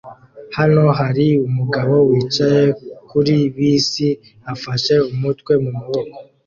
Hano 0.57 0.83
hari 0.99 1.25
umugabo 1.47 1.93
wicaye 2.09 2.65
kuri 3.09 3.35
bisi 3.55 4.07
afashe 4.53 4.93
umutwe 5.11 5.51
mumaboko 5.63 6.15